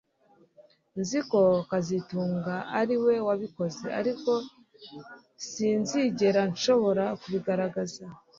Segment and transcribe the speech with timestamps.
[0.99, 4.31] Nzi ko kazitunga ariwe wabikoze ariko
[5.49, 8.03] sinzigera nshobora kubigaragaza